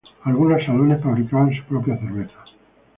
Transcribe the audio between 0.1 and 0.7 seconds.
Algunos